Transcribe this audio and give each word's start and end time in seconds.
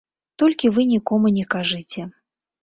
Толькі 0.43 0.71
вы 0.77 0.85
нікому 0.93 1.33
не 1.37 1.45
кажыце. 1.57 2.09